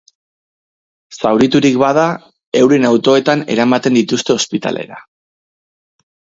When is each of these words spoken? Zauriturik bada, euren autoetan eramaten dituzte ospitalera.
Zauriturik 1.19 1.77
bada, 1.83 2.07
euren 2.63 2.89
autoetan 2.91 3.47
eramaten 3.57 4.01
dituzte 4.03 4.37
ospitalera. 4.41 5.01